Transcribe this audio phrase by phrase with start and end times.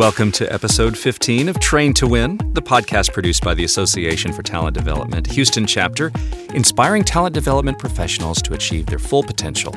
[0.00, 4.42] Welcome to episode 15 of Train to Win, the podcast produced by the Association for
[4.42, 6.10] Talent Development, Houston chapter,
[6.54, 9.74] inspiring talent development professionals to achieve their full potential.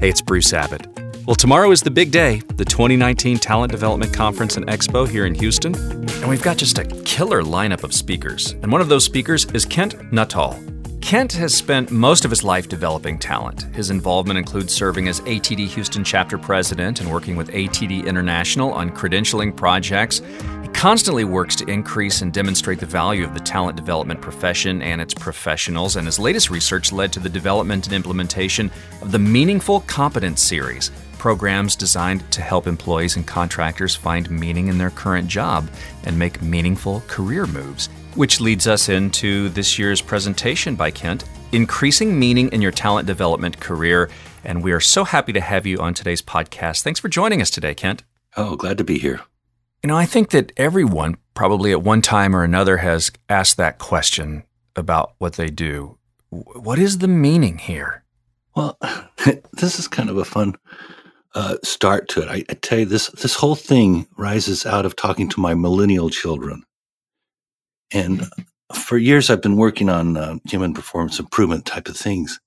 [0.00, 0.88] Hey, it's Bruce Abbott.
[1.24, 5.36] Well, tomorrow is the big day, the 2019 Talent Development Conference and Expo here in
[5.36, 8.50] Houston, and we've got just a killer lineup of speakers.
[8.62, 10.58] And one of those speakers is Kent Nuttall.
[11.00, 13.62] Kent has spent most of his life developing talent.
[13.74, 18.90] His involvement includes serving as ATD Houston chapter president and working with ATD International on
[18.90, 20.20] credentialing projects.
[20.62, 25.00] He constantly works to increase and demonstrate the value of the talent development profession and
[25.00, 28.70] its professionals, and his latest research led to the development and implementation
[29.02, 34.78] of the Meaningful Competence Series, programs designed to help employees and contractors find meaning in
[34.78, 35.68] their current job
[36.04, 37.88] and make meaningful career moves.
[38.16, 43.58] Which leads us into this year's presentation by Kent Increasing Meaning in Your Talent Development
[43.60, 44.10] Career.
[44.44, 46.82] And we are so happy to have you on today's podcast.
[46.82, 48.02] Thanks for joining us today, Kent.
[48.36, 49.20] Oh, glad to be here.
[49.82, 53.78] You know, I think that everyone probably at one time or another has asked that
[53.78, 54.44] question
[54.76, 55.96] about what they do.
[56.30, 58.04] What is the meaning here?
[58.54, 58.76] Well,
[59.52, 60.56] this is kind of a fun
[61.34, 62.28] uh, start to it.
[62.28, 66.10] I, I tell you, this this whole thing rises out of talking to my millennial
[66.10, 66.64] children.
[67.92, 68.28] And
[68.74, 72.40] for years, I've been working on uh, human performance improvement type of things.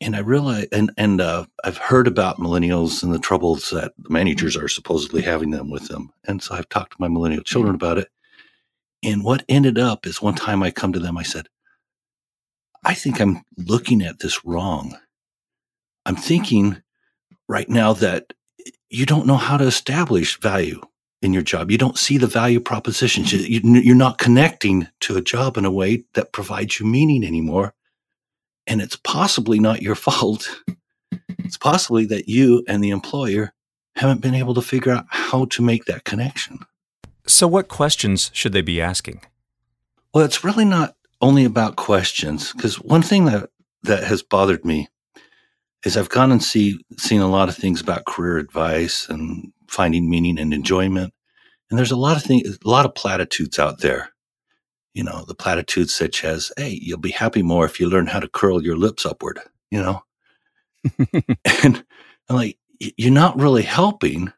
[0.00, 4.56] And I realize, and, and uh, I've heard about millennials and the troubles that managers
[4.56, 6.12] are supposedly having them with them.
[6.26, 8.08] And so I've talked to my millennial children about it.
[9.02, 11.48] And what ended up is one time I come to them, I said,
[12.84, 14.96] I think I'm looking at this wrong.
[16.06, 16.82] I'm thinking
[17.48, 18.32] right now that
[18.88, 20.80] you don't know how to establish value
[21.22, 21.70] in your job.
[21.70, 23.32] You don't see the value propositions.
[23.32, 27.74] You, are not connecting to a job in a way that provides you meaning anymore.
[28.66, 30.62] And it's possibly not your fault.
[31.38, 33.52] It's possibly that you and the employer
[33.96, 36.60] haven't been able to figure out how to make that connection.
[37.26, 39.22] So, what questions should they be asking?
[40.14, 43.50] Well, it's really not only about questions, because one thing that,
[43.82, 44.88] that has bothered me
[45.84, 50.08] is I've gone and see seen a lot of things about career advice and finding
[50.08, 51.12] meaning and enjoyment.
[51.70, 54.10] And there's a lot of things, a lot of platitudes out there.
[54.94, 58.20] You know, the platitudes such as, "Hey, you'll be happy more if you learn how
[58.20, 59.38] to curl your lips upward."
[59.70, 60.02] You know,
[61.64, 61.84] and
[62.28, 64.32] I'm like, you're not really helping.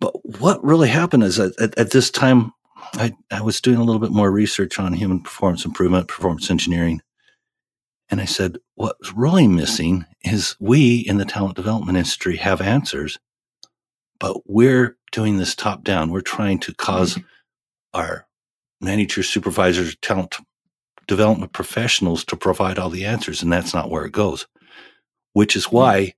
[0.00, 2.52] But what really happened is at, at, at this time,
[2.94, 7.00] I, I was doing a little bit more research on human performance improvement, performance engineering.
[8.10, 13.18] And I said, what's really missing is we in the talent development industry have answers,
[14.18, 16.10] but we're doing this top down.
[16.10, 17.26] We're trying to because mm-hmm.
[17.94, 18.26] our
[18.80, 20.36] managers, supervisors, talent
[21.06, 23.42] development professionals to provide all the answers.
[23.42, 24.46] And that's not where it goes,
[25.32, 25.76] which is mm-hmm.
[25.76, 26.14] why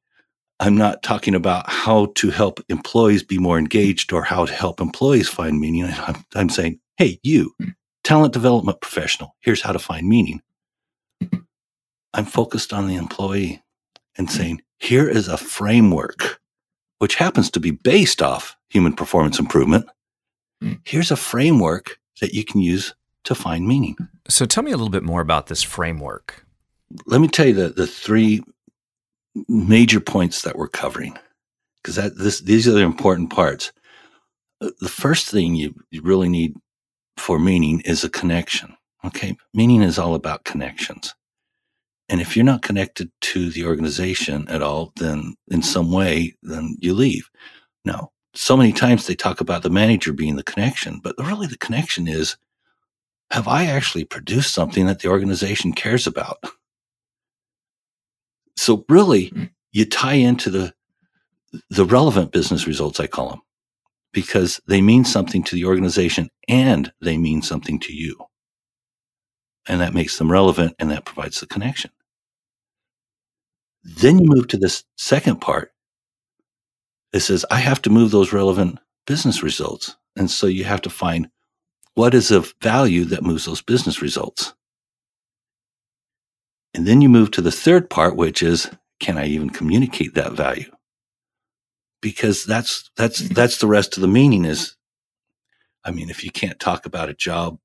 [0.59, 4.81] I'm not talking about how to help employees be more engaged or how to help
[4.81, 5.85] employees find meaning.
[6.07, 7.75] I'm, I'm saying, hey, you, mm.
[8.05, 10.41] talent development professional, here's how to find meaning.
[12.15, 13.63] I'm focused on the employee
[14.17, 16.41] and saying, here is a framework,
[16.99, 19.87] which happens to be based off human performance improvement.
[20.61, 20.75] Hmm.
[20.85, 23.97] Here's a framework that you can use to find meaning.
[24.29, 26.47] So tell me a little bit more about this framework.
[27.07, 28.43] Let me tell you the, the three
[29.49, 31.19] major points that we're covering,
[31.77, 33.73] because that this these are the important parts.
[34.61, 36.55] Uh, the first thing you, you really need
[37.19, 38.75] for meaning is a connection.
[39.05, 39.37] Okay.
[39.53, 41.15] Meaning is all about connections.
[42.09, 46.77] And if you're not connected to the organization at all, then in some way, then
[46.81, 47.29] you leave.
[47.85, 51.59] Now, so many times they talk about the manager being the connection, but really the
[51.59, 52.37] connection is
[53.31, 56.39] have I actually produced something that the organization cares about?
[58.57, 59.45] So really, hmm.
[59.73, 60.75] you tie into the
[61.71, 63.41] the relevant business results, I call them,
[64.13, 68.17] because they mean something to the organization and they mean something to you.
[69.69, 71.91] And that makes them relevant and that provides the connection.
[73.83, 75.73] Then you move to this second part.
[77.13, 79.97] It says, I have to move those relevant business results.
[80.17, 81.31] And so you have to find
[81.95, 84.55] what is of value that moves those business results.
[86.75, 88.71] And then you move to the third part, which is,
[89.01, 90.71] can I even communicate that value?
[92.03, 93.35] Because that's, that's, mm-hmm.
[93.35, 94.77] that's the rest of the meaning is,
[95.85, 97.59] I mean, if you can't talk about a job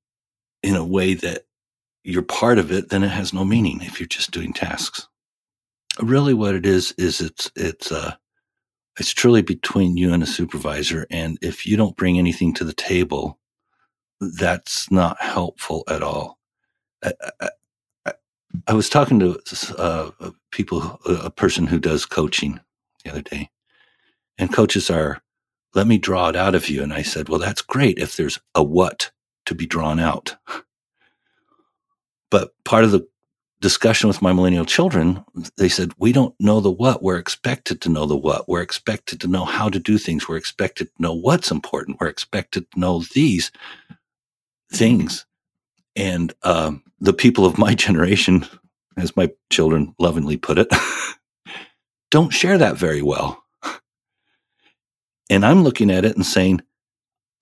[0.62, 1.42] in a way that
[2.04, 5.08] you're part of it, then it has no meaning if you're just doing tasks
[6.00, 8.14] really what it is is it's it's uh
[8.98, 12.72] it's truly between you and a supervisor and if you don't bring anything to the
[12.72, 13.38] table
[14.20, 16.38] that's not helpful at all
[17.04, 17.12] i,
[18.06, 18.12] I,
[18.66, 19.38] I was talking to
[19.78, 20.10] uh,
[20.50, 22.58] people a person who does coaching
[23.04, 23.50] the other day
[24.38, 25.22] and coaches are
[25.74, 26.82] let me draw it out of you.
[26.82, 29.10] And I said, well, that's great if there's a what
[29.46, 30.36] to be drawn out.
[32.32, 33.06] But part of the
[33.60, 35.22] discussion with my millennial children,
[35.58, 37.02] they said, we don't know the what.
[37.02, 38.48] We're expected to know the what.
[38.48, 40.26] We're expected to know how to do things.
[40.26, 41.98] We're expected to know what's important.
[42.00, 43.52] We're expected to know these
[44.72, 45.26] things.
[45.94, 48.46] And um, the people of my generation,
[48.96, 50.68] as my children lovingly put it,
[52.10, 53.44] don't share that very well.
[55.28, 56.62] And I'm looking at it and saying,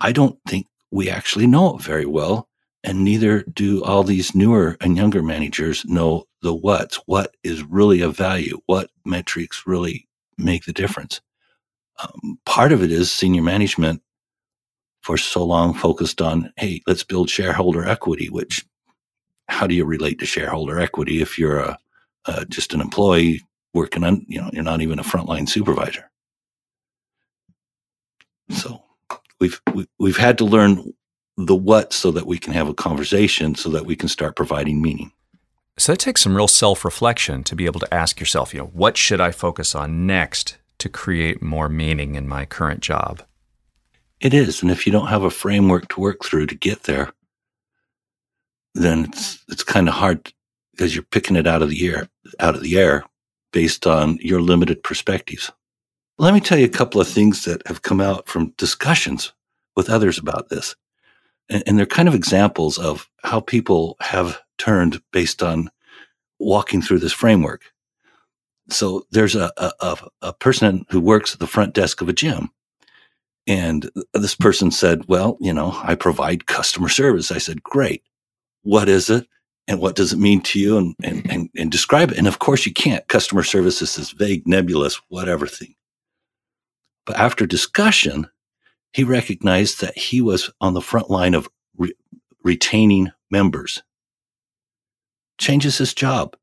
[0.00, 2.49] I don't think we actually know it very well.
[2.82, 8.00] And neither do all these newer and younger managers know the what's, what is really
[8.00, 11.20] of value, what metrics really make the difference.
[12.02, 14.02] Um, part of it is senior management
[15.02, 18.64] for so long focused on, hey, let's build shareholder equity, which
[19.48, 21.78] how do you relate to shareholder equity if you're a,
[22.26, 23.42] uh, just an employee
[23.74, 26.10] working on, you know, you're not even a frontline supervisor.
[28.50, 28.82] So
[29.38, 29.60] we've
[29.98, 30.92] we've had to learn
[31.46, 34.80] the what so that we can have a conversation so that we can start providing
[34.82, 35.12] meaning.
[35.78, 38.96] So that takes some real self-reflection to be able to ask yourself, you know, what
[38.96, 43.22] should I focus on next to create more meaning in my current job?
[44.20, 47.12] It is, and if you don't have a framework to work through to get there,
[48.74, 50.32] then it's it's kind of hard
[50.72, 52.08] because you're picking it out of the air,
[52.38, 53.04] out of the air
[53.52, 55.50] based on your limited perspectives.
[56.18, 59.32] Let me tell you a couple of things that have come out from discussions
[59.76, 60.76] with others about this.
[61.50, 65.70] And, and they're kind of examples of how people have turned based on
[66.38, 67.64] walking through this framework.
[68.70, 72.50] So there's a, a, a person who works at the front desk of a gym.
[73.46, 77.32] And this person said, Well, you know, I provide customer service.
[77.32, 78.02] I said, Great.
[78.62, 79.26] What is it?
[79.66, 80.76] And what does it mean to you?
[80.76, 81.30] And, and, mm-hmm.
[81.30, 82.18] and, and describe it.
[82.18, 83.06] And of course, you can't.
[83.08, 85.74] Customer service is this vague, nebulous, whatever thing.
[87.06, 88.28] But after discussion,
[88.92, 91.94] he recognized that he was on the front line of re-
[92.42, 93.82] retaining members.
[95.38, 96.36] Changes his job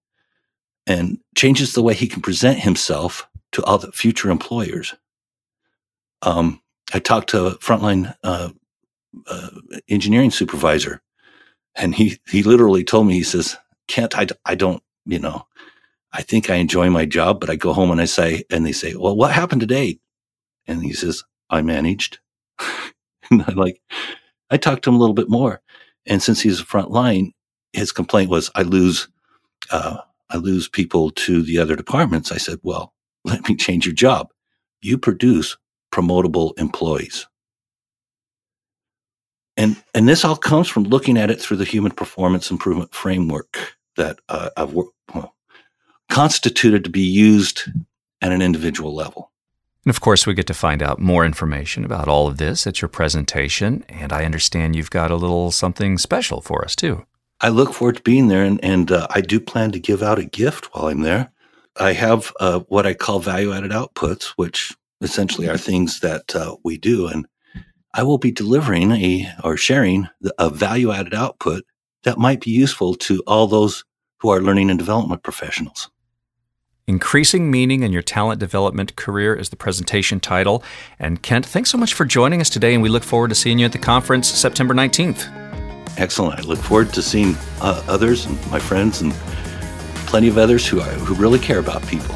[0.86, 4.96] and changes the way he can present himself to other future employers.
[6.22, 6.62] Um,
[6.94, 8.50] I talked to a frontline uh,
[9.28, 9.50] uh,
[9.88, 11.02] engineering supervisor,
[11.76, 13.58] and he he literally told me he says,
[13.88, 15.48] "Kent, I, I don't you know,
[16.12, 18.74] I think I enjoy my job, but I go home and I say, and they
[18.74, 20.00] say, well, what happened today?
[20.68, 22.20] And he says, I managed.
[23.32, 23.82] And I like,
[24.50, 25.62] I talked to him a little bit more.
[26.06, 27.34] And since he's a front line,
[27.74, 29.08] his complaint was, I lose,
[29.72, 29.98] uh,
[30.30, 32.32] I lose people to the other departments.
[32.32, 32.94] I said, well,
[33.24, 34.30] let me change your job.
[34.82, 35.58] You produce
[35.92, 37.28] promotable employees.
[39.56, 43.76] And, and this all comes from looking at it through the human performance improvement framework
[43.96, 45.36] that uh, I've well,
[46.10, 47.64] constituted to be used
[48.22, 49.32] at an individual level.
[49.88, 52.82] And of course, we get to find out more information about all of this at
[52.82, 53.86] your presentation.
[53.88, 57.06] And I understand you've got a little something special for us, too.
[57.40, 60.20] I look forward to being there, and, and uh, I do plan to give out
[60.20, 61.32] a gift while I'm there.
[61.78, 66.58] I have uh, what I call value added outputs, which essentially are things that uh,
[66.66, 67.08] we do.
[67.08, 67.26] And
[67.94, 71.64] I will be delivering a or sharing a value added output
[72.04, 73.86] that might be useful to all those
[74.20, 75.90] who are learning and development professionals.
[76.90, 80.64] Increasing Meaning in Your Talent Development Career is the presentation title.
[81.00, 83.60] And Kent, thanks so much for joining us today, and we look forward to seeing
[83.60, 85.28] you at the conference September 19th.
[85.98, 86.40] Excellent.
[86.40, 89.12] I look forward to seeing uh, others and my friends and
[90.08, 92.16] plenty of others who, are, who really care about people.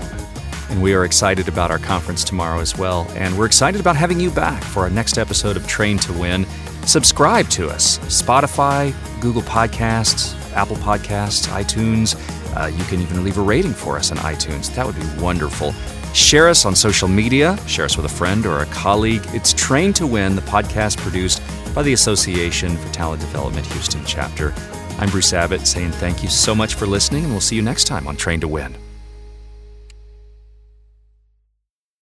[0.69, 3.05] And we are excited about our conference tomorrow as well.
[3.15, 6.45] And we're excited about having you back for our next episode of Train to Win.
[6.85, 12.15] Subscribe to us Spotify, Google Podcasts, Apple Podcasts, iTunes.
[12.55, 14.73] Uh, you can even leave a rating for us on iTunes.
[14.75, 15.73] That would be wonderful.
[16.13, 19.21] Share us on social media, share us with a friend or a colleague.
[19.27, 21.41] It's Train to Win, the podcast produced
[21.73, 24.53] by the Association for Talent Development Houston chapter.
[24.99, 27.85] I'm Bruce Abbott saying thank you so much for listening, and we'll see you next
[27.85, 28.75] time on Train to Win.